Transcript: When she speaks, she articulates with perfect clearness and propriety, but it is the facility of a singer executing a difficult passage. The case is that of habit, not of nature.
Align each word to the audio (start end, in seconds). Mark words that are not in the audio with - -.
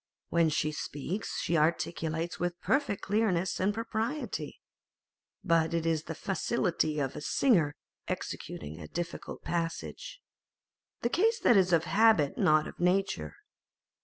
When 0.29 0.49
she 0.49 0.71
speaks, 0.71 1.39
she 1.41 1.55
articulates 1.55 2.39
with 2.39 2.59
perfect 2.59 3.03
clearness 3.03 3.59
and 3.59 3.71
propriety, 3.71 4.59
but 5.43 5.75
it 5.75 5.85
is 5.85 6.05
the 6.05 6.15
facility 6.15 6.97
of 6.99 7.15
a 7.15 7.21
singer 7.21 7.75
executing 8.07 8.79
a 8.79 8.87
difficult 8.87 9.43
passage. 9.43 10.19
The 11.01 11.09
case 11.09 11.45
is 11.45 11.69
that 11.71 11.73
of 11.75 11.83
habit, 11.83 12.35
not 12.35 12.65
of 12.67 12.79
nature. 12.79 13.35